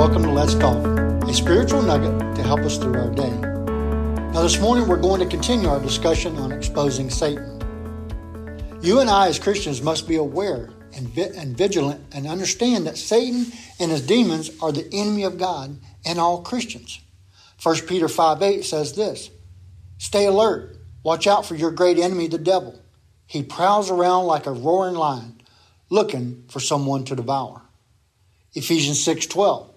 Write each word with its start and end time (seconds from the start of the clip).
us 0.00 0.54
Golf, 0.54 0.82
a 1.28 1.34
spiritual 1.34 1.82
nugget 1.82 2.34
to 2.34 2.42
help 2.42 2.60
us 2.60 2.78
through 2.78 2.98
our 2.98 3.10
day. 3.10 3.30
Now, 4.32 4.42
this 4.42 4.58
morning 4.58 4.88
we're 4.88 4.96
going 4.96 5.20
to 5.20 5.26
continue 5.26 5.68
our 5.68 5.78
discussion 5.78 6.38
on 6.38 6.52
exposing 6.52 7.10
Satan. 7.10 7.60
You 8.80 9.00
and 9.00 9.10
I, 9.10 9.28
as 9.28 9.38
Christians, 9.38 9.82
must 9.82 10.08
be 10.08 10.16
aware 10.16 10.70
and, 10.94 11.06
vi- 11.06 11.36
and 11.36 11.54
vigilant 11.54 12.02
and 12.12 12.26
understand 12.26 12.86
that 12.86 12.96
Satan 12.96 13.52
and 13.78 13.90
his 13.90 14.00
demons 14.00 14.50
are 14.62 14.72
the 14.72 14.88
enemy 14.90 15.24
of 15.24 15.36
God 15.36 15.78
and 16.06 16.18
all 16.18 16.40
Christians. 16.40 16.98
1 17.62 17.80
Peter 17.80 18.08
5 18.08 18.40
8 18.40 18.64
says 18.64 18.94
this 18.94 19.28
Stay 19.98 20.24
alert, 20.24 20.78
watch 21.02 21.26
out 21.26 21.44
for 21.44 21.56
your 21.56 21.72
great 21.72 21.98
enemy, 21.98 22.26
the 22.26 22.38
devil. 22.38 22.80
He 23.26 23.42
prowls 23.42 23.90
around 23.90 24.24
like 24.24 24.46
a 24.46 24.52
roaring 24.52 24.94
lion, 24.94 25.42
looking 25.90 26.46
for 26.48 26.58
someone 26.58 27.04
to 27.04 27.14
devour. 27.14 27.60
Ephesians 28.54 29.04
6 29.04 29.26
12 29.26 29.69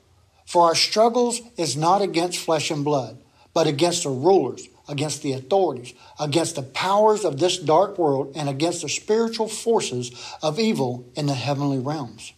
For 0.45 0.63
our 0.63 0.75
struggles 0.75 1.41
is 1.57 1.75
not 1.77 2.01
against 2.01 2.39
flesh 2.39 2.69
and 2.71 2.83
blood, 2.83 3.17
but 3.53 3.67
against 3.67 4.03
the 4.03 4.09
rulers 4.09 4.67
against 4.87 5.23
the 5.23 5.33
authorities, 5.33 5.93
against 6.19 6.55
the 6.55 6.63
powers 6.63 7.23
of 7.23 7.39
this 7.39 7.57
dark 7.57 7.97
world, 7.97 8.33
and 8.35 8.49
against 8.49 8.81
the 8.81 8.89
spiritual 8.89 9.47
forces 9.47 10.11
of 10.41 10.59
evil 10.59 11.09
in 11.15 11.25
the 11.25 11.33
heavenly 11.33 11.79
realms. 11.79 12.33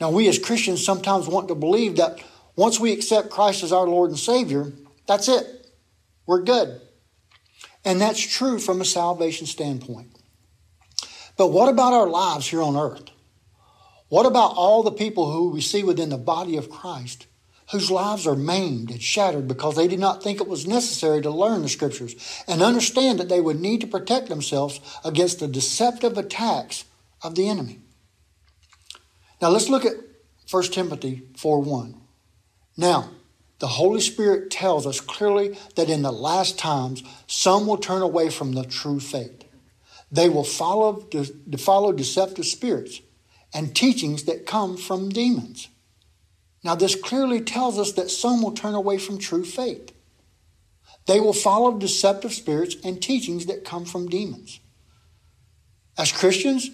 Now, 0.00 0.10
we 0.10 0.28
as 0.28 0.38
Christians 0.38 0.84
sometimes 0.84 1.28
want 1.28 1.48
to 1.48 1.54
believe 1.54 1.96
that 1.96 2.22
once 2.56 2.80
we 2.80 2.92
accept 2.92 3.30
Christ 3.30 3.62
as 3.62 3.72
our 3.72 3.86
Lord 3.86 4.10
and 4.10 4.18
Savior, 4.18 4.72
that's 5.06 5.28
it. 5.28 5.68
We're 6.26 6.42
good. 6.42 6.80
And 7.84 8.00
that's 8.00 8.20
true 8.20 8.58
from 8.58 8.80
a 8.80 8.84
salvation 8.84 9.46
standpoint. 9.46 10.08
But 11.36 11.48
what 11.48 11.68
about 11.68 11.92
our 11.92 12.08
lives 12.08 12.48
here 12.48 12.62
on 12.62 12.76
earth? 12.76 13.04
What 14.08 14.26
about 14.26 14.54
all 14.56 14.82
the 14.82 14.92
people 14.92 15.32
who 15.32 15.50
we 15.50 15.60
see 15.60 15.82
within 15.82 16.10
the 16.10 16.16
body 16.16 16.56
of 16.56 16.70
Christ 16.70 17.26
whose 17.72 17.90
lives 17.90 18.26
are 18.26 18.36
maimed 18.36 18.90
and 18.90 19.02
shattered 19.02 19.48
because 19.48 19.74
they 19.74 19.88
did 19.88 19.98
not 19.98 20.22
think 20.22 20.40
it 20.40 20.48
was 20.48 20.66
necessary 20.66 21.20
to 21.22 21.30
learn 21.30 21.62
the 21.62 21.68
scriptures 21.68 22.14
and 22.46 22.62
understand 22.62 23.18
that 23.18 23.28
they 23.28 23.40
would 23.40 23.60
need 23.60 23.80
to 23.80 23.86
protect 23.86 24.28
themselves 24.28 24.80
against 25.04 25.40
the 25.40 25.48
deceptive 25.48 26.16
attacks 26.16 26.84
of 27.22 27.34
the 27.34 27.48
enemy. 27.48 27.80
Now 29.42 29.48
let's 29.48 29.68
look 29.68 29.84
at 29.84 29.94
1 30.48 30.62
Timothy 30.64 31.22
4 31.36 31.60
1. 31.60 32.00
Now, 32.76 33.10
the 33.58 33.66
Holy 33.66 34.00
Spirit 34.00 34.50
tells 34.50 34.86
us 34.86 35.00
clearly 35.00 35.58
that 35.74 35.88
in 35.88 36.02
the 36.02 36.12
last 36.12 36.58
times, 36.58 37.02
some 37.26 37.66
will 37.66 37.78
turn 37.78 38.02
away 38.02 38.30
from 38.30 38.52
the 38.52 38.64
true 38.64 39.00
faith. 39.00 39.44
They 40.12 40.28
will 40.28 40.44
follow, 40.44 41.08
follow 41.58 41.92
deceptive 41.92 42.46
spirits 42.46 43.00
and 43.56 43.74
teachings 43.74 44.24
that 44.24 44.44
come 44.44 44.76
from 44.76 45.08
demons. 45.08 45.68
Now, 46.62 46.74
this 46.74 46.94
clearly 46.94 47.40
tells 47.40 47.78
us 47.78 47.92
that 47.92 48.10
some 48.10 48.42
will 48.42 48.52
turn 48.52 48.74
away 48.74 48.98
from 48.98 49.16
true 49.16 49.46
faith. 49.46 49.92
They 51.06 51.20
will 51.20 51.32
follow 51.32 51.78
deceptive 51.78 52.34
spirits 52.34 52.76
and 52.84 53.00
teachings 53.00 53.46
that 53.46 53.64
come 53.64 53.86
from 53.86 54.08
demons. 54.08 54.60
As 55.96 56.12
Christians, 56.12 56.70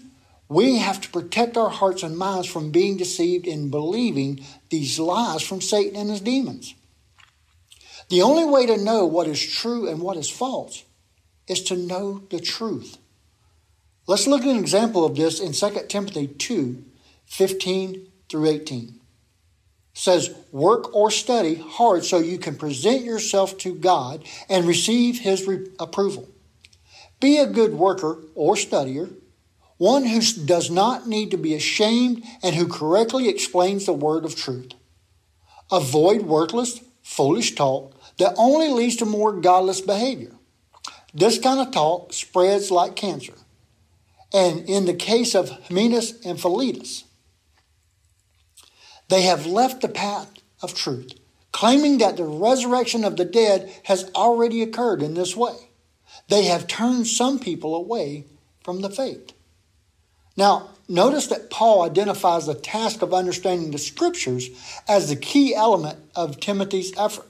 we 0.48 0.78
have 0.78 1.00
to 1.02 1.11
protect 1.11 1.56
our 1.56 1.70
hearts 1.70 2.02
and 2.02 2.19
minds 2.19 2.48
from 2.48 2.72
being 2.72 2.96
deceived 2.96 3.46
in 3.46 3.70
believing 3.70 4.44
these 4.70 4.98
lies 4.98 5.42
from 5.42 5.61
Satan 5.61 5.94
and 5.94 6.11
his 6.11 6.20
demons. 6.20 6.74
The 8.08 8.22
only 8.22 8.44
way 8.44 8.67
to 8.67 8.77
know 8.77 9.06
what 9.06 9.28
is 9.28 9.41
true 9.41 9.89
and 9.89 10.00
what 10.00 10.17
is 10.17 10.28
false 10.28 10.83
is 11.46 11.62
to 11.64 11.77
know 11.77 12.22
the 12.30 12.41
truth. 12.41 12.98
Let's 14.06 14.27
look 14.27 14.42
at 14.42 14.48
an 14.48 14.58
example 14.58 15.05
of 15.05 15.17
this 15.17 15.41
in 15.41 15.53
2 15.53 15.86
Timothy 15.89 16.27
2 16.27 16.85
15 17.27 18.08
through 18.29 18.46
18 18.46 18.89
It 18.89 18.95
says 19.95 20.35
work 20.51 20.95
or 20.95 21.11
study 21.11 21.55
hard 21.55 22.05
so 22.05 22.18
you 22.18 22.39
can 22.39 22.57
present 22.57 23.05
yourself 23.05 23.57
to 23.58 23.74
God 23.74 24.24
and 24.48 24.67
receive 24.67 25.20
his 25.20 25.46
re- 25.46 25.67
approval. 25.79 26.29
Be 27.20 27.39
a 27.39 27.46
good 27.46 27.74
worker 27.74 28.18
or 28.35 28.55
studier, 28.55 29.14
one 29.79 30.05
who 30.05 30.20
does 30.45 30.70
not 30.70 31.07
need 31.07 31.30
to 31.30 31.36
be 31.36 31.55
ashamed 31.55 32.24
and 32.42 32.57
who 32.57 32.67
correctly 32.67 33.29
explains 33.29 33.86
the 33.86 33.92
word 33.92 34.24
of 34.24 34.34
truth. 34.34 34.73
Avoid 35.70 36.23
worthless, 36.23 36.80
foolish 37.02 37.55
talk 37.55 37.95
that 38.19 38.34
only 38.36 38.69
leads 38.69 38.96
to 38.96 39.07
more 39.07 39.33
godless 39.33 39.80
behavior. 39.80 40.33
This 41.14 41.39
kind 41.39 41.61
of 41.61 41.70
talk 41.73 42.13
spreads 42.13 42.70
like 42.70 42.96
cancer. 42.96 43.34
And 44.33 44.69
in 44.69 44.87
the 44.87 44.95
case 44.95 45.35
of 45.35 45.51
Hymenaeus 45.51 46.25
and 46.25 46.41
Philetus, 46.41 47.05
they 49.09 49.23
have 49.23 49.45
left 49.45 49.83
the 49.83 49.89
path 49.89 50.31
of 50.63 50.75
truth, 50.75 51.13
claiming 51.53 51.98
that 51.98 52.17
the 52.17 52.25
resurrection 52.25 53.05
of 53.05 53.17
the 53.17 53.27
dead 53.27 53.70
has 53.85 54.11
already 54.15 54.63
occurred 54.63 55.03
in 55.03 55.15
this 55.15 55.37
way. 55.37 55.55
They 56.29 56.45
have 56.45 56.67
turned 56.67 57.07
some 57.07 57.39
people 57.39 57.75
away 57.75 58.25
from 58.65 58.81
the 58.81 58.91
faith. 58.91 59.33
Now, 60.37 60.70
notice 60.89 61.27
that 61.27 61.51
Paul 61.51 61.83
identifies 61.83 62.47
the 62.47 62.55
task 62.55 63.03
of 63.03 63.13
understanding 63.13 63.70
the 63.70 63.79
scriptures 63.79 64.49
as 64.89 65.09
the 65.09 65.17
key 65.17 65.55
element 65.55 65.99
of 66.17 66.41
Timothy's 66.41 66.97
effort. 66.97 67.27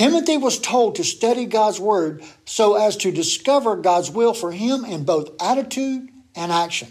Timothy 0.00 0.38
was 0.38 0.58
told 0.58 0.94
to 0.94 1.04
study 1.04 1.44
God's 1.44 1.78
word 1.78 2.24
so 2.46 2.74
as 2.74 2.96
to 2.96 3.12
discover 3.12 3.76
God's 3.76 4.10
will 4.10 4.32
for 4.32 4.50
him 4.50 4.82
in 4.86 5.04
both 5.04 5.28
attitude 5.42 6.08
and 6.34 6.50
action. 6.50 6.90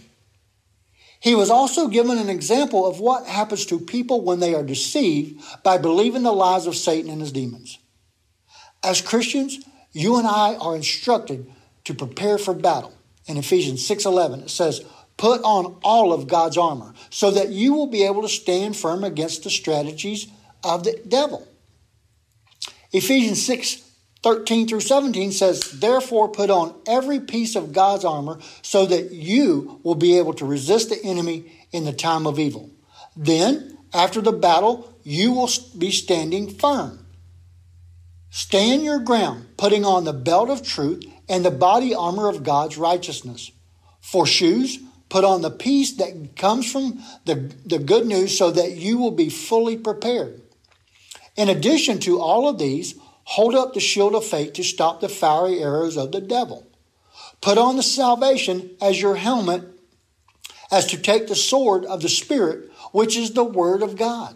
He 1.20 1.34
was 1.34 1.50
also 1.50 1.88
given 1.88 2.20
an 2.20 2.30
example 2.30 2.86
of 2.86 3.00
what 3.00 3.26
happens 3.26 3.66
to 3.66 3.80
people 3.80 4.22
when 4.22 4.40
they 4.40 4.54
are 4.54 4.62
deceived 4.62 5.42
by 5.64 5.80
believing 5.80 6.22
the 6.22 6.32
lies 6.32 6.68
of 6.68 6.76
Satan 6.76 7.10
and 7.10 7.20
his 7.20 7.32
demons. 7.32 7.80
As 8.84 9.02
Christians, 9.02 9.58
you 9.92 10.18
and 10.18 10.28
I 10.28 10.54
are 10.58 10.76
instructed 10.76 11.52
to 11.86 11.96
prepare 11.96 12.38
for 12.38 12.54
battle. 12.54 12.94
In 13.26 13.38
Ephesians 13.38 13.84
6:11 13.88 14.42
it 14.42 14.52
says, 14.52 14.84
"Put 15.18 15.42
on 15.42 15.78
all 15.84 16.14
of 16.14 16.28
God's 16.28 16.60
armor 16.60 16.94
so 17.10 17.32
that 17.32 17.50
you 17.50 17.74
will 17.74 17.88
be 17.88 18.04
able 18.04 18.22
to 18.22 18.30
stand 18.30 18.78
firm 18.78 19.04
against 19.04 19.42
the 19.42 19.50
strategies 19.50 20.28
of 20.64 20.84
the 20.84 21.02
devil." 21.08 21.48
Ephesians 22.92 23.46
6 23.46 23.86
13 24.22 24.68
through 24.68 24.82
17 24.82 25.32
says, 25.32 25.80
Therefore, 25.80 26.28
put 26.28 26.50
on 26.50 26.76
every 26.86 27.22
piece 27.22 27.56
of 27.56 27.72
God's 27.72 28.04
armor 28.04 28.40
so 28.62 28.86
that 28.86 29.12
you 29.12 29.80
will 29.84 29.96
be 29.96 30.18
able 30.18 30.34
to 30.34 30.46
resist 30.46 30.90
the 30.90 31.02
enemy 31.04 31.66
in 31.72 31.86
the 31.86 31.94
time 31.94 32.28
of 32.28 32.38
evil. 32.38 32.70
Then, 33.16 33.78
after 33.94 34.20
the 34.20 34.34
battle, 34.34 34.94
you 35.04 35.32
will 35.32 35.50
be 35.78 35.92
standing 35.92 36.54
firm. 36.54 37.06
Stand 38.30 38.84
your 38.84 39.00
ground, 39.00 39.48
putting 39.58 39.86
on 39.86 40.04
the 40.04 40.14
belt 40.14 40.50
of 40.50 40.64
truth 40.64 41.04
and 41.30 41.46
the 41.46 41.52
body 41.52 41.96
armor 41.96 42.28
of 42.28 42.44
God's 42.44 42.78
righteousness. 42.78 43.52
For 44.02 44.28
shoes, 44.28 44.80
put 45.08 45.24
on 45.24 45.42
the 45.42 45.50
peace 45.50 45.94
that 45.94 46.36
comes 46.36 46.70
from 46.70 47.02
the, 47.26 47.52
the 47.66 47.80
good 47.80 48.06
news 48.06 48.38
so 48.38 48.52
that 48.52 48.74
you 48.74 48.98
will 48.98 49.12
be 49.12 49.30
fully 49.30 49.78
prepared. 49.78 50.42
In 51.40 51.50
addition 51.50 52.00
to 52.00 52.20
all 52.20 52.48
of 52.48 52.60
these, 52.60 52.96
Hold 53.30 53.54
up 53.54 53.76
the 53.76 53.80
shield 53.80 54.16
of 54.16 54.26
faith 54.26 54.54
to 54.54 54.64
stop 54.64 55.02
the 55.02 55.08
fiery 55.08 55.62
arrows 55.62 55.98
of 55.98 56.12
the 56.12 56.20
devil. 56.20 56.66
Put 57.42 57.60
on 57.60 57.76
the 57.76 57.84
salvation 57.84 58.72
as 58.82 59.00
your 59.00 59.16
helmet, 59.16 59.66
as 60.72 60.88
to 60.88 60.98
take 61.00 61.28
the 61.28 61.36
sword 61.36 61.86
of 61.86 62.02
the 62.02 62.10
Spirit, 62.10 62.72
which 62.92 63.16
is 63.16 63.34
the 63.34 63.44
Word 63.44 63.84
of 63.84 63.98
God. 63.98 64.36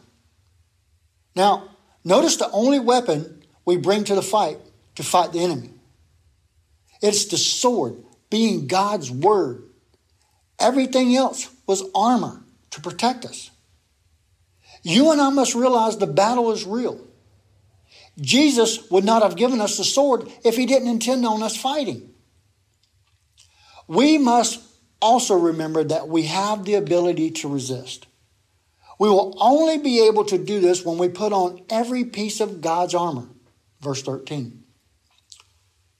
Now, 1.36 1.76
notice 2.06 2.36
the 2.36 2.52
only 2.52 2.80
weapon 2.80 3.44
we 3.66 3.78
bring 3.78 4.04
to 4.04 4.14
the 4.14 4.22
fight 4.22 4.60
to 4.94 5.02
fight 5.02 5.32
the 5.32 5.44
enemy. 5.44 5.72
It's 7.02 7.26
the 7.26 7.38
sword, 7.38 7.96
being 8.30 8.68
God's 8.68 9.10
Word. 9.10 9.64
Everything 10.60 11.16
else 11.16 11.50
was 11.66 11.82
armor 11.96 12.44
to 12.70 12.80
protect 12.80 13.26
us. 13.26 13.50
You 14.84 15.12
and 15.12 15.22
I 15.22 15.30
must 15.30 15.56
realize 15.56 15.98
the 15.98 16.08
battle 16.08 16.52
is 16.52 16.66
real. 16.66 17.00
Jesus 18.20 18.90
would 18.92 19.04
not 19.04 19.24
have 19.24 19.36
given 19.36 19.60
us 19.60 19.78
the 19.78 19.84
sword 19.84 20.30
if 20.44 20.56
he 20.56 20.66
didn't 20.66 20.90
intend 20.90 21.26
on 21.26 21.42
us 21.42 21.58
fighting. 21.58 22.14
We 23.88 24.18
must 24.18 24.62
also 25.02 25.36
remember 25.36 25.84
that 25.84 26.08
we 26.08 26.24
have 26.24 26.66
the 26.66 26.76
ability 26.76 27.32
to 27.32 27.50
resist. 27.50 28.08
We 29.00 29.10
will 29.10 29.36
only 29.40 29.78
be 29.78 30.06
able 30.08 30.26
to 30.26 30.38
do 30.38 30.60
this 30.60 30.86
when 30.86 30.98
we 30.98 31.10
put 31.10 31.34
on 31.34 31.62
every 31.70 32.06
piece 32.06 32.40
of 32.40 32.62
God's 32.62 32.94
armor. 32.94 33.28
Verse 33.82 34.02
13. 34.02 34.64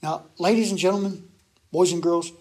Now, 0.02 0.26
ladies 0.38 0.70
and 0.70 0.80
gentlemen, 0.80 1.28
boys 1.72 1.92
and 1.92 2.04
girls, 2.04 2.32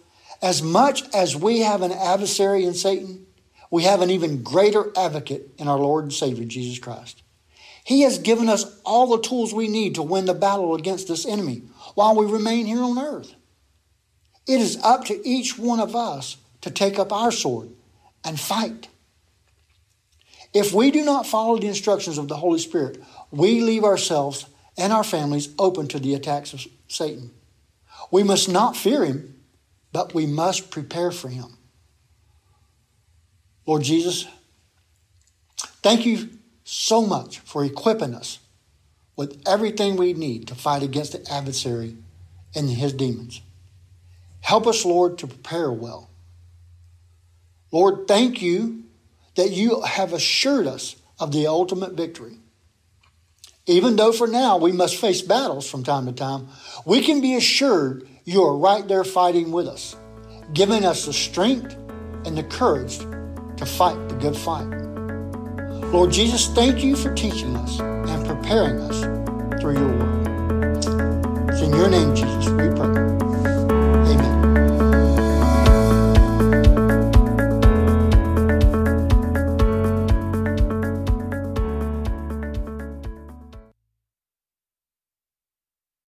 as 0.43 0.63
much 0.63 1.03
as 1.15 1.37
we 1.37 1.61
have 1.61 1.83
an 1.83 1.93
adversary 1.93 2.65
in 2.65 2.75
Satan, 2.75 3.27
we 3.73 3.85
have 3.85 4.03
an 4.03 4.11
even 4.11 4.43
greater 4.43 4.93
advocate 4.99 5.49
in 5.57 5.67
our 5.67 5.79
Lord 5.79 6.05
and 6.05 6.13
Savior, 6.13 6.45
Jesus 6.45 6.79
Christ. 6.79 7.23
He 7.85 8.03
has 8.03 8.19
given 8.19 8.51
us 8.51 8.79
all 8.85 9.07
the 9.07 9.27
tools 9.27 9.55
we 9.55 9.67
need 9.67 9.95
to 9.95 10.03
win 10.03 10.27
the 10.27 10.35
battle 10.35 10.75
against 10.75 11.09
this 11.09 11.25
enemy 11.25 11.63
while 11.95 12.15
we 12.15 12.27
remain 12.27 12.67
here 12.67 12.83
on 12.83 12.99
earth. 12.99 13.35
It 14.47 14.61
is 14.61 14.79
up 14.85 15.07
to 15.07 15.27
each 15.27 15.59
one 15.59 15.81
of 15.81 15.97
us 15.97 16.37
to 16.61 16.71
take 16.71 16.99
up 16.99 17.13
our 17.13 17.33
sword 17.33 17.71
and 18.23 18.39
fight. 18.39 18.89
If 20.53 20.75
we 20.75 20.91
do 20.91 21.03
not 21.03 21.27
follow 21.27 21.57
the 21.57 21.69
instructions 21.69 22.19
of 22.19 22.29
the 22.29 22.37
Holy 22.37 22.59
Spirit, 22.59 23.03
we 23.31 23.63
leave 23.63 23.85
ourselves 23.85 24.45
and 24.77 24.93
our 24.93 25.05
families 25.05 25.49
open 25.59 25.89
to 25.89 25.99
the 25.99 26.15
attacks 26.15 26.53
of 26.53 26.67
Satan. 26.89 27.31
We 28.11 28.23
must 28.23 28.51
not 28.51 28.77
fear 28.77 29.07
him, 29.07 29.41
but 29.93 30.13
we 30.13 30.27
must 30.27 30.71
prepare 30.71 31.11
for 31.11 31.31
him. 31.31 31.57
Lord 33.67 33.83
Jesus, 33.83 34.27
thank 35.83 36.05
you 36.05 36.31
so 36.65 37.03
much 37.05 37.39
for 37.41 37.65
equipping 37.65 38.15
us 38.15 38.39
with 39.17 39.43
everything 39.47 39.97
we 39.97 40.13
need 40.13 40.49
to 40.49 40.55
fight 40.55 40.83
against 40.83 41.13
the 41.13 41.33
adversary 41.33 41.97
and 42.55 42.69
his 42.69 42.93
demons. 42.93 43.41
Help 44.41 44.67
us, 44.67 44.85
Lord, 44.85 45.19
to 45.19 45.27
prepare 45.27 45.71
well. 45.71 46.11
Lord, 47.71 48.09
thank 48.09 48.43
you 48.43 48.85
that 49.37 49.51
you 49.51 49.81
have 49.83 50.13
assured 50.13 50.67
us 50.67 50.97
of 51.19 51.33
the 51.33 51.47
ultimate 51.47 51.93
victory. 51.93 52.39
Even 53.67 53.97
though 53.97 54.13
for 54.13 54.27
now 54.27 54.57
we 54.57 54.73
must 54.73 54.97
face 54.97 55.23
battles 55.23 55.71
from 55.71 55.85
time 55.85 56.07
to 56.07 56.13
time, 56.13 56.49
we 56.85 57.01
can 57.01 57.21
be 57.21 57.37
assured 57.37 58.09
you 58.25 58.43
are 58.43 58.57
right 58.57 58.87
there 58.89 59.05
fighting 59.05 59.53
with 59.53 59.69
us, 59.69 59.97
giving 60.53 60.85
us 60.85 61.07
the 61.07 61.13
strength 61.13 61.75
and 62.27 62.37
the 62.37 62.43
courage 62.43 62.99
to 63.65 63.71
fight 63.71 64.09
the 64.09 64.15
good 64.17 64.37
fight. 64.37 64.67
Lord 65.93 66.11
Jesus, 66.11 66.49
thank 66.49 66.83
you 66.83 66.97
for 66.97 67.15
teaching 67.15 67.55
us 67.57 67.79
and 67.79 68.27
preparing 68.27 68.81
us 68.81 69.03
through 69.61 69.75
your 69.75 69.89
word. 69.99 70.79
It's 71.49 71.61
in 71.61 71.71
your 71.71 71.89
name, 71.89 72.15
Jesus. 72.15 72.33